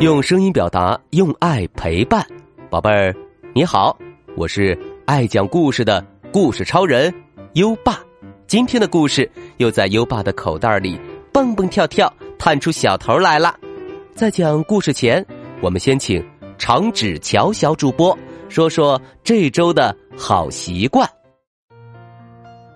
[0.00, 2.22] 用声音表达，用爱陪伴，
[2.68, 3.16] 宝贝儿，
[3.54, 3.96] 你好，
[4.36, 7.12] 我是爱讲故事的故事超人
[7.54, 7.98] 优爸。
[8.46, 11.00] 今天的故事又在优爸的口袋里
[11.32, 13.58] 蹦蹦跳跳，探出小头来了。
[14.14, 15.24] 在讲故事前，
[15.62, 16.22] 我们先请
[16.58, 18.16] 长指乔小主播
[18.50, 21.08] 说说这周的好习惯。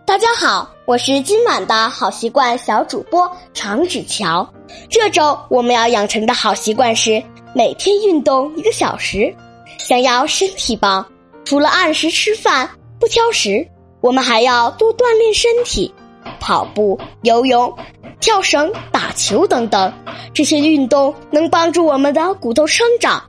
[0.07, 4.45] 大家好，我是今晚的好习惯小主播长指乔。
[4.89, 7.23] 这周我们要养成的好习惯是
[7.55, 9.33] 每天运动一个小时。
[9.79, 11.07] 想要身体棒，
[11.45, 13.65] 除了按时吃饭不挑食，
[14.01, 15.95] 我们还要多锻炼身体，
[16.41, 17.73] 跑步、游泳、
[18.19, 19.93] 跳绳、打球等等。
[20.35, 23.23] 这些运动能帮助我们的骨头生长，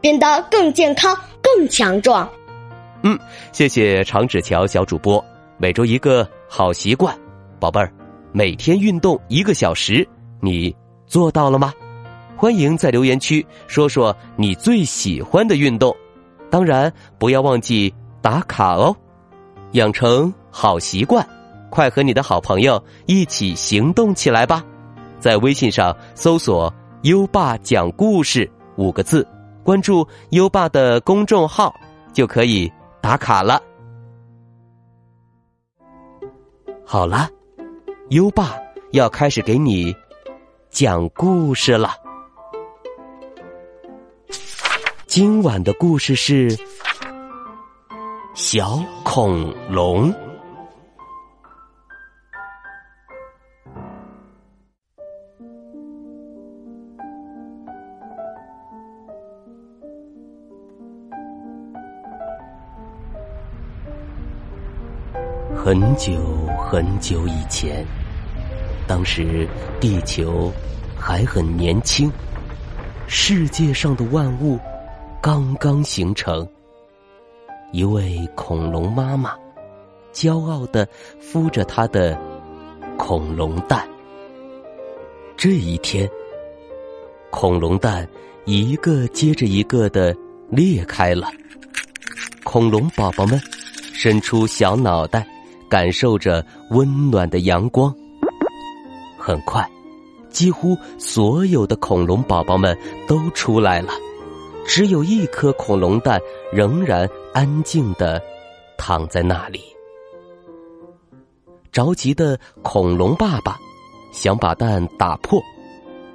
[0.00, 2.30] 变得更健康、更强壮。
[3.02, 3.18] 嗯，
[3.50, 5.20] 谢谢长指乔小主播。
[5.60, 7.12] 每周一个好习惯，
[7.58, 7.92] 宝贝儿，
[8.30, 10.08] 每天运动一个小时，
[10.40, 10.74] 你
[11.08, 11.74] 做到了吗？
[12.36, 15.92] 欢迎在留言区说说你最喜欢的运动，
[16.48, 17.92] 当然不要忘记
[18.22, 18.96] 打卡哦。
[19.72, 21.28] 养成好习惯，
[21.70, 24.64] 快和你的好朋友一起行动起来吧！
[25.18, 28.48] 在微信上搜索“优爸讲故事”
[28.78, 29.26] 五个字，
[29.64, 31.74] 关注优爸的公众号
[32.12, 33.60] 就可以打卡了。
[36.90, 37.28] 好了，
[38.08, 38.56] 优爸
[38.92, 39.94] 要开始给你
[40.70, 41.90] 讲故事了。
[45.06, 46.58] 今晚的故事是
[48.32, 50.10] 小恐龙。
[65.68, 66.14] 很久
[66.58, 67.84] 很久以前，
[68.86, 69.46] 当时
[69.78, 70.50] 地球
[70.98, 72.10] 还很年轻，
[73.06, 74.58] 世界上的万物
[75.20, 76.48] 刚刚形成。
[77.70, 79.34] 一位恐龙妈妈
[80.10, 80.88] 骄傲的
[81.20, 82.18] 孵着她的
[82.96, 83.86] 恐龙蛋。
[85.36, 86.08] 这一天，
[87.28, 88.08] 恐龙蛋
[88.46, 90.16] 一个接着一个的
[90.48, 91.30] 裂开了，
[92.42, 93.38] 恐龙宝宝们
[93.92, 95.26] 伸出小脑袋。
[95.68, 97.94] 感受着温暖的阳光。
[99.18, 99.68] 很快，
[100.30, 103.92] 几乎所有的恐龙宝宝们都出来了，
[104.66, 106.20] 只有一颗恐龙蛋
[106.52, 108.22] 仍然安静的
[108.78, 109.62] 躺在那里。
[111.70, 113.58] 着急的恐龙爸爸
[114.10, 115.40] 想把蛋打破，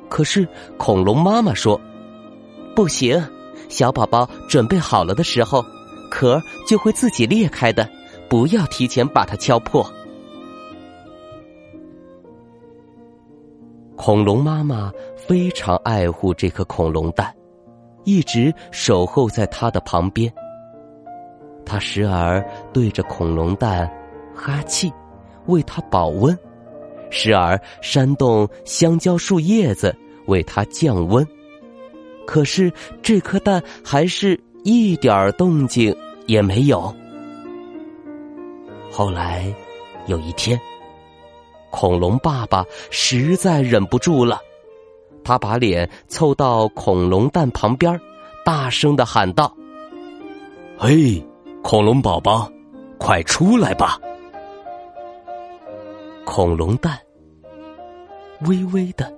[0.10, 0.48] 可是
[0.78, 1.80] 恐龙妈妈说
[2.76, 3.24] ：“不行，
[3.70, 5.64] 小宝宝准备好了的时候，
[6.10, 7.88] 壳就会自己裂开的。”
[8.34, 9.88] 不要提前把它敲破。
[13.96, 17.32] 恐龙妈妈非常爱护这颗恐龙蛋，
[18.06, 20.34] 一直守候在它的旁边。
[21.64, 22.44] 它时而
[22.74, 23.88] 对着恐龙蛋
[24.34, 24.92] 哈气，
[25.46, 26.36] 为它保温；
[27.12, 29.96] 时而扇动香蕉树叶子，
[30.26, 31.24] 为它降温。
[32.26, 32.74] 可是
[33.04, 35.96] 这颗蛋还是一点动静
[36.26, 36.92] 也没有。
[38.96, 39.52] 后来，
[40.06, 40.60] 有一天，
[41.72, 44.40] 恐龙爸爸实在忍不住了，
[45.24, 48.00] 他把脸凑到恐龙蛋旁边，
[48.46, 49.52] 大声的喊道
[50.78, 51.20] ：“嘿，
[51.64, 52.48] 恐龙宝宝，
[53.00, 54.00] 快出来吧！”
[56.24, 56.96] 恐龙蛋
[58.42, 59.12] 微微的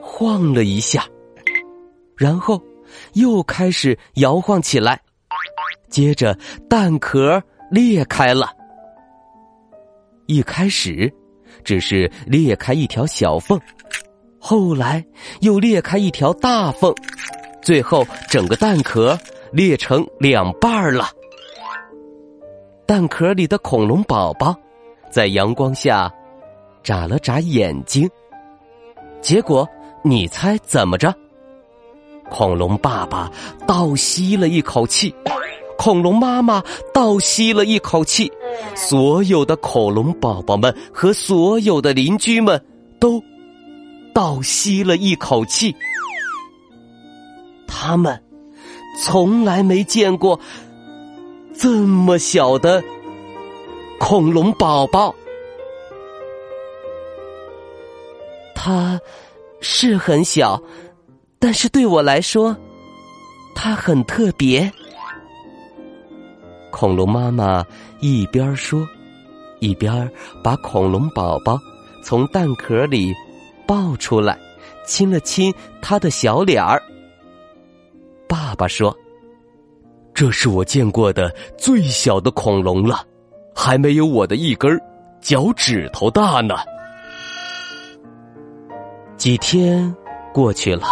[0.00, 1.04] 晃了一下，
[2.16, 2.58] 然后
[3.12, 4.98] 又开始摇晃起来，
[5.90, 6.34] 接着
[6.70, 7.42] 蛋壳。
[7.70, 8.50] 裂开了，
[10.26, 11.12] 一开始
[11.64, 13.60] 只是裂开一条小缝，
[14.38, 15.04] 后来
[15.40, 16.94] 又裂开一条大缝，
[17.60, 19.18] 最后整个蛋壳
[19.52, 21.06] 裂成两半了。
[22.86, 24.54] 蛋壳里的恐龙宝宝
[25.10, 26.12] 在阳光下
[26.84, 28.08] 眨了眨眼睛，
[29.20, 29.68] 结果
[30.04, 31.12] 你猜怎么着？
[32.30, 33.30] 恐龙爸爸
[33.66, 35.12] 倒吸了一口气。
[35.78, 36.62] 恐龙妈妈
[36.92, 38.32] 倒吸了一口气，
[38.74, 42.60] 所有的恐龙宝宝们和所有的邻居们
[42.98, 43.22] 都
[44.14, 45.74] 倒吸了一口气。
[47.66, 48.20] 他们
[49.02, 50.40] 从来没见过
[51.56, 52.82] 这么小的
[53.98, 55.14] 恐龙宝宝。
[58.54, 58.98] 它
[59.60, 60.60] 是很小，
[61.38, 62.56] 但是对我来说，
[63.54, 64.72] 它很特别。
[66.76, 67.64] 恐龙妈妈
[68.00, 68.86] 一边说，
[69.60, 70.12] 一边
[70.42, 71.58] 把恐龙宝宝
[72.04, 73.14] 从蛋壳里
[73.66, 74.38] 抱出来，
[74.84, 75.50] 亲了亲
[75.80, 76.82] 他的小脸儿。
[78.28, 78.94] 爸爸说
[80.12, 83.02] ：“这是我见过的最小的恐龙了，
[83.54, 84.78] 还没有我的一根
[85.18, 86.56] 脚趾头大呢。”
[89.16, 89.96] 几天
[90.30, 90.86] 过去了，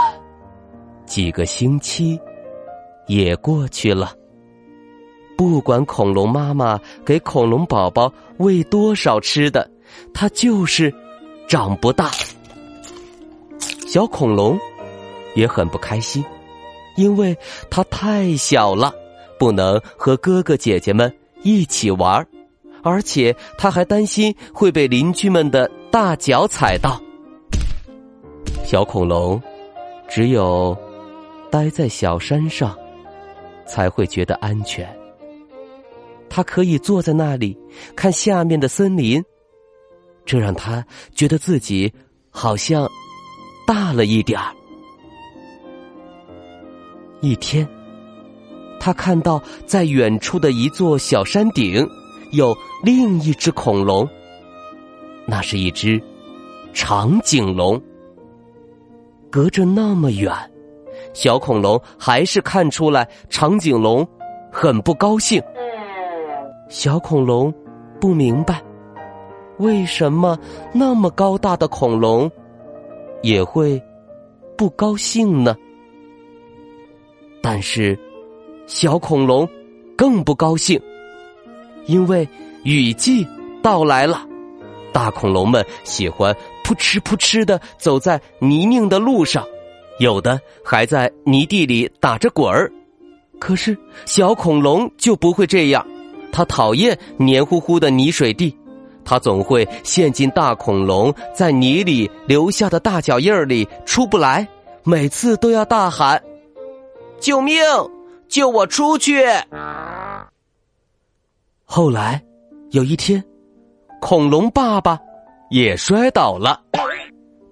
[1.04, 2.19] 几个星期
[3.06, 4.12] 也过去了。
[5.36, 9.70] 不管恐龙妈妈给恐龙宝宝喂多少吃的，
[10.12, 10.94] 它就是
[11.48, 12.10] 长不大。
[13.86, 14.58] 小恐龙
[15.34, 16.25] 也很不开心，
[16.96, 17.36] 因为
[17.70, 18.92] 它太小了，
[19.38, 22.26] 不能和哥哥姐姐们一起玩
[22.82, 27.00] 而且他还担心会被邻居们的大脚踩到。
[28.62, 29.40] 小恐龙
[30.06, 30.76] 只有
[31.50, 32.76] 待在小山上，
[33.66, 34.87] 才会觉得安全。
[36.34, 37.56] 他可以坐在那里
[37.94, 39.22] 看下面的森林，
[40.26, 40.84] 这让他
[41.14, 41.92] 觉得自己
[42.28, 42.90] 好像
[43.64, 44.52] 大了一点儿。
[47.20, 47.64] 一天，
[48.81, 51.88] 他看到在远处的一座小山顶
[52.32, 52.52] 有
[52.82, 54.04] 另一只恐龙，
[55.28, 56.02] 那是一只
[56.72, 57.80] 长颈龙。
[59.30, 60.32] 隔着那么远，
[61.12, 64.04] 小恐龙还是看出来长颈龙
[64.50, 65.40] 很不高兴。
[66.75, 67.55] 小恐龙
[68.00, 68.61] 不明白，
[69.59, 70.37] 为什么
[70.73, 72.29] 那么高大的恐龙
[73.23, 73.81] 也会
[74.59, 75.55] 不高兴呢？
[77.41, 77.97] 但是，
[78.67, 79.49] 小恐龙
[79.97, 80.81] 更不高兴，
[81.87, 82.29] 因为
[82.65, 83.25] 雨季
[83.62, 84.26] 到来了。
[84.93, 86.35] 大恐龙们喜欢
[86.65, 89.47] 扑哧扑哧的走在泥泞的路上，
[90.00, 92.69] 有的还在泥地里打着滚儿。
[93.38, 95.87] 可是，小恐龙就不会这样。
[96.34, 98.52] 他讨厌黏糊糊的泥水地，
[99.04, 104.46] 他总会陷进大恐龙在泥里留下的大脚印里出不来，
[104.82, 106.20] 每次都要大喊
[107.20, 107.62] ：“救命！
[108.26, 109.25] 救我出去！”
[111.64, 112.20] 后来
[112.72, 113.22] 有一天，
[114.00, 114.98] 恐龙爸爸
[115.50, 116.60] 也摔倒了，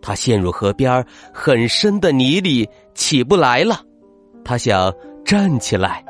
[0.03, 3.81] 他陷入河边很深的泥里起不来了，
[4.45, 4.93] 他想
[5.25, 6.05] 站起来。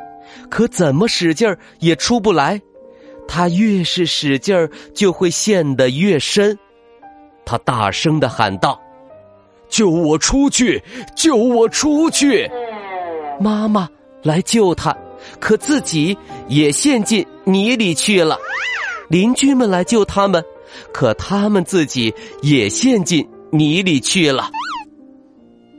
[0.53, 2.61] 可怎么使劲儿也出不来，
[3.27, 6.59] 他越是使劲儿，就会陷得越深。
[7.47, 8.79] 他大声的喊道
[9.71, 10.83] ：“救我出去！
[11.17, 12.47] 救我出去！”
[13.41, 13.89] 妈妈
[14.23, 14.95] 来救他，
[15.41, 16.15] 可自己
[16.49, 18.37] 也陷进泥里去了。
[19.09, 20.45] 邻居们来救他们，
[20.93, 22.13] 可他们自己
[22.43, 24.51] 也陷进泥里去了。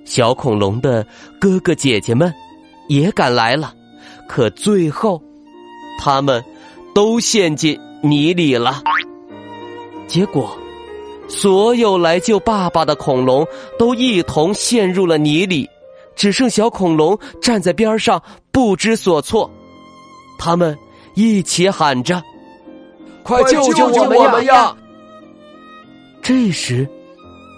[0.04, 1.06] 小恐龙的
[1.40, 2.34] 哥哥姐姐们
[2.90, 3.72] 也赶来了。
[4.28, 5.22] 可最后，
[6.00, 6.44] 他们
[6.94, 8.82] 都陷进泥里了。
[10.08, 10.58] 结果，
[11.28, 13.46] 所有来救爸爸的恐龙
[13.78, 15.70] 都一同陷入了泥里，
[16.16, 18.22] 只剩小恐龙站在边上
[18.52, 19.50] 不知所措。
[20.38, 20.78] 他们
[21.16, 22.22] 一起喊着
[23.24, 24.76] ：“快救救我们呀！”
[26.22, 26.88] 这时，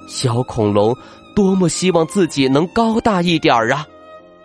[0.08, 0.96] 小恐龙
[1.36, 3.86] 多么希望自己能高大一点儿啊，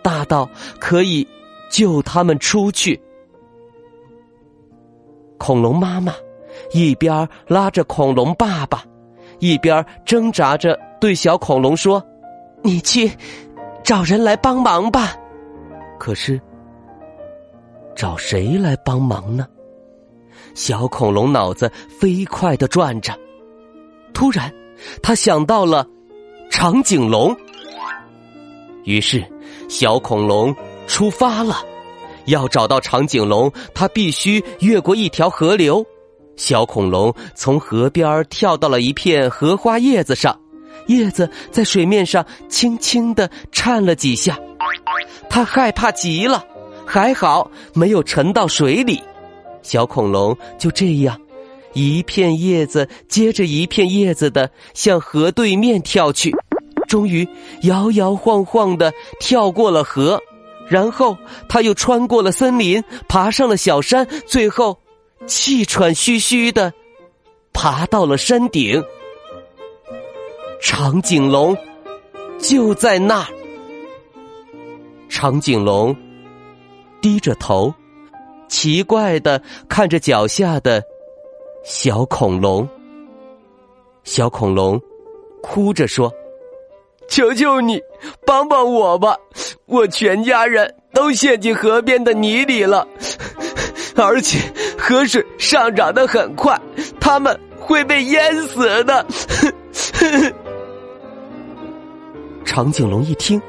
[0.01, 1.27] 大到可以。
[1.71, 3.01] 救他们出去！
[5.39, 6.13] 恐龙妈妈
[6.71, 8.83] 一边拉着恐龙爸爸，
[9.39, 12.05] 一边挣扎着对小恐龙说
[12.61, 13.11] ：“你去
[13.83, 15.15] 找人来帮忙吧。”
[15.97, 16.39] 可是，
[17.95, 19.47] 找谁来帮忙呢？
[20.53, 23.17] 小恐龙脑子飞快的转着，
[24.13, 24.53] 突然，
[25.01, 25.87] 他想到了
[26.49, 27.35] 长颈龙。
[28.83, 29.23] 于是，
[29.69, 30.53] 小恐龙。
[30.91, 31.65] 出发了，
[32.25, 35.83] 要找到长颈龙，他必须越过一条河流。
[36.35, 40.37] 小恐龙从河边跳到了一片荷花叶子上，
[40.87, 44.37] 叶子在水面上轻轻的颤了几下，
[45.29, 46.43] 他害怕极了，
[46.85, 49.01] 还好没有沉到水里。
[49.63, 51.17] 小恐龙就这样，
[51.71, 56.35] 一片叶子接着一片叶子的向河对面跳去，
[56.89, 57.25] 终于
[57.61, 60.21] 摇摇晃晃的跳过了河。
[60.71, 61.17] 然后
[61.49, 64.79] 他又穿过了森林，爬上了小山，最后
[65.27, 66.71] 气喘吁吁的
[67.51, 68.81] 爬到了山顶。
[70.61, 71.57] 长颈龙
[72.39, 73.27] 就在那儿。
[75.09, 75.93] 长颈龙
[77.01, 77.73] 低着头，
[78.47, 80.81] 奇怪的看着脚下的
[81.65, 82.65] 小恐龙。
[84.05, 84.81] 小恐龙
[85.43, 86.09] 哭着说。
[87.11, 87.77] 求求你，
[88.25, 89.13] 帮帮我吧！
[89.65, 92.87] 我全家人都陷进河边的泥里了，
[93.97, 94.39] 而且
[94.79, 96.57] 河水上涨的很快，
[97.01, 99.05] 他们会被淹死的。
[102.45, 103.41] 长颈龙一听，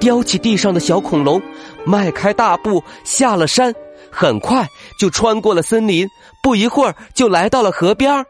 [0.00, 1.40] 叼起地上的小恐龙，
[1.84, 3.74] 迈开大步下了山，
[4.10, 4.66] 很快
[4.98, 6.08] 就穿过了森林，
[6.42, 8.24] 不一会儿就来到了河边儿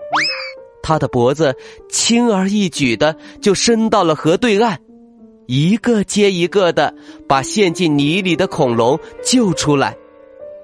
[0.83, 1.55] 他的脖子
[1.89, 4.79] 轻而易举的就伸到了河对岸，
[5.47, 6.95] 一个接一个的
[7.29, 9.97] 把陷进泥里的恐龙救出来，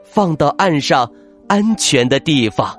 [0.04, 1.10] 放到岸上
[1.48, 2.74] 安全的地方。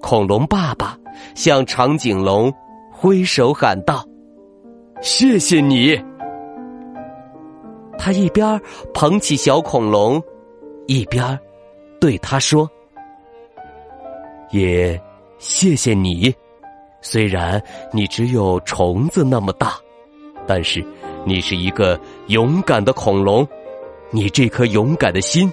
[0.00, 0.98] 恐龙爸爸
[1.34, 2.52] 向长颈龙
[2.90, 4.04] 挥手喊道
[5.00, 5.96] ：“谢谢你！”
[7.96, 8.60] 他一边
[8.92, 10.20] 捧起小恐龙，
[10.88, 11.38] 一边
[12.00, 12.68] 对他说
[14.50, 15.00] ：“也。”
[15.42, 16.32] 谢谢你，
[17.00, 17.60] 虽然
[17.92, 19.74] 你只有虫子那么大，
[20.46, 20.84] 但是
[21.26, 23.46] 你是一个勇敢的恐龙。
[24.12, 25.52] 你这颗勇敢的心，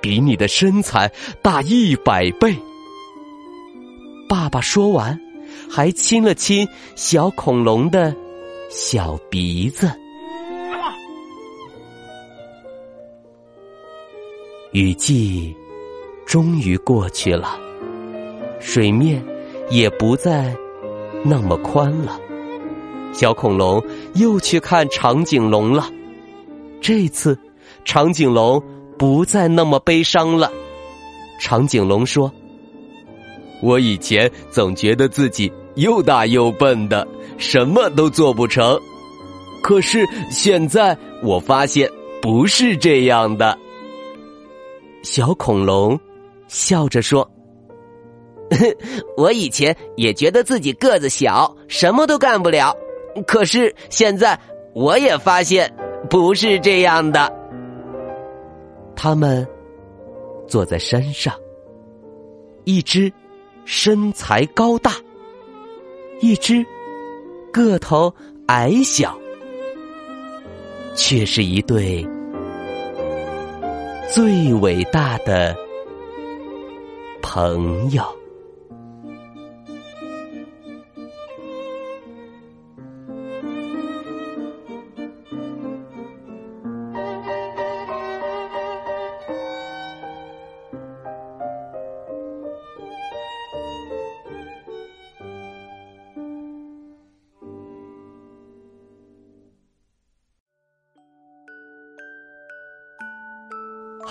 [0.00, 1.12] 比你的身材
[1.42, 2.56] 大一百倍。
[4.26, 5.20] 爸爸说完，
[5.70, 8.16] 还亲了亲小恐龙的
[8.70, 9.86] 小鼻子。
[14.72, 15.54] 雨季
[16.26, 17.65] 终于过去了。
[18.60, 19.24] 水面
[19.70, 20.54] 也不再
[21.24, 22.18] 那么宽了，
[23.12, 23.82] 小恐龙
[24.14, 25.90] 又去看长颈龙了。
[26.80, 27.38] 这次，
[27.84, 28.62] 长颈龙
[28.98, 30.50] 不再那么悲伤了。
[31.40, 32.32] 长颈龙说
[33.62, 37.06] ：“我以前总觉得自己又大又笨的，
[37.38, 38.78] 什么都做不成。
[39.62, 41.90] 可是现在我发现
[42.22, 43.58] 不是这样的。”
[45.02, 45.98] 小恐龙
[46.48, 47.28] 笑着说。
[49.16, 52.74] 我以前也觉得自己个子小，什么都干不了。
[53.26, 54.38] 可是现在，
[54.74, 55.72] 我也发现
[56.08, 57.32] 不是这样的。
[58.94, 59.46] 他们
[60.46, 61.34] 坐在山上，
[62.64, 63.12] 一只
[63.64, 64.92] 身材高大，
[66.20, 66.64] 一只
[67.52, 68.12] 个头
[68.46, 69.18] 矮小，
[70.94, 72.06] 却是一对
[74.12, 75.56] 最伟大的
[77.20, 78.04] 朋友。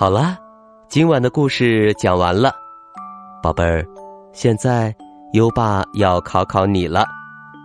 [0.05, 0.37] 好了，
[0.87, 2.53] 今晚的故事讲完了，
[3.41, 3.83] 宝贝儿，
[4.33, 4.95] 现在
[5.33, 7.07] 优爸要考考你了。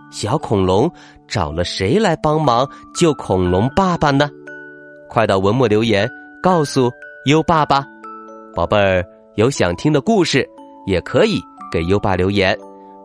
[0.09, 0.91] 小恐龙
[1.27, 4.27] 找了谁来帮忙救恐龙爸爸呢？
[5.07, 6.09] 快到文末留言
[6.41, 6.89] 告诉
[7.27, 7.85] 优爸吧。
[8.55, 9.05] 宝贝儿，
[9.35, 10.43] 有想听的故事
[10.87, 11.39] 也可以
[11.71, 12.57] 给优爸留言。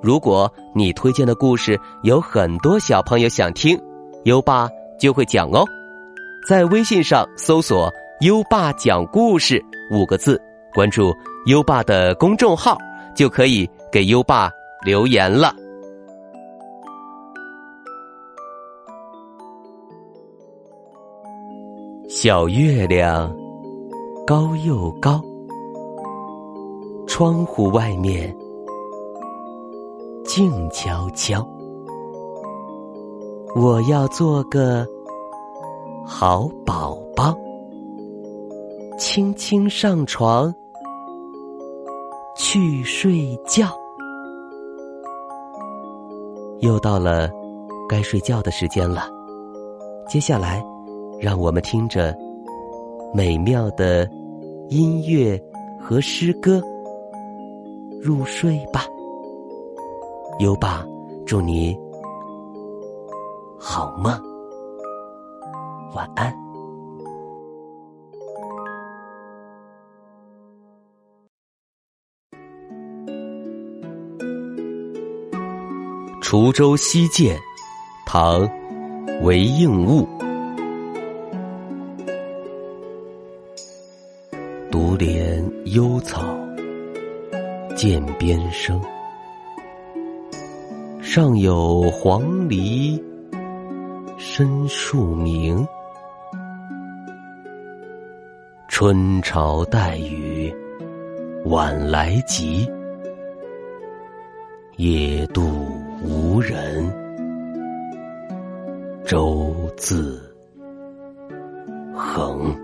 [0.02, 3.78] 如果你推荐的故事有很多小朋友想听，
[4.24, 4.66] 优爸
[4.98, 5.62] 就会讲哦。
[6.48, 7.92] 在微信上搜索。
[8.20, 10.40] 优爸讲故事五个字，
[10.74, 12.78] 关注优爸的公众号，
[13.14, 14.50] 就可以给优爸
[14.86, 15.54] 留言了。
[22.08, 23.30] 小月亮
[24.26, 25.20] 高又高，
[27.06, 28.34] 窗户外面
[30.24, 31.46] 静悄悄。
[33.54, 34.86] 我要做个
[36.06, 37.36] 好宝宝。
[38.98, 40.52] 轻轻上床
[42.34, 43.68] 去睡觉，
[46.60, 47.30] 又到了
[47.88, 49.02] 该睡觉的时间了。
[50.08, 50.64] 接下来，
[51.20, 52.16] 让我们听着
[53.12, 54.08] 美妙的
[54.70, 55.38] 音乐
[55.78, 56.62] 和诗歌
[58.00, 58.86] 入睡吧。
[60.38, 60.86] 优爸，
[61.26, 61.78] 祝你
[63.58, 64.12] 好梦，
[65.94, 66.45] 晚安。
[76.20, 77.38] 滁州西涧，
[78.04, 78.40] 唐·
[79.22, 80.08] 韦应物。
[84.70, 86.22] 独怜幽草
[87.76, 88.80] 涧边生，
[91.00, 93.00] 上有黄鹂
[94.18, 95.66] 深树鸣。
[98.68, 100.54] 春潮带雨
[101.44, 102.68] 晚来急，
[104.76, 105.65] 野渡。
[106.02, 106.92] 无人，
[109.04, 110.20] 舟自
[111.94, 112.54] 横。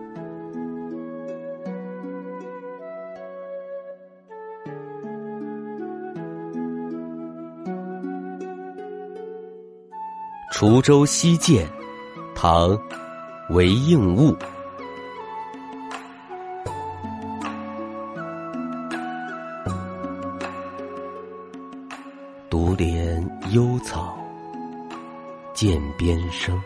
[10.52, 11.66] 滁州西涧，
[12.34, 12.70] 唐·
[13.50, 14.36] 韦应物。
[22.64, 24.16] 独怜幽草
[25.52, 26.62] 涧边生，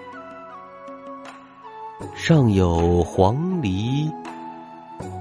[2.14, 4.12] 上有黄鹂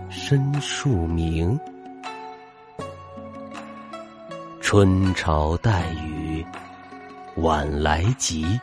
[0.09, 1.57] 深树鸣。
[4.59, 6.45] 春潮带雨
[7.37, 8.59] 晚来急，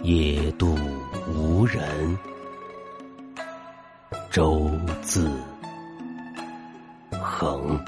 [0.00, 0.74] 野渡
[1.34, 2.18] 无人
[4.30, 4.70] 舟
[5.02, 5.30] 自
[7.20, 7.78] 横。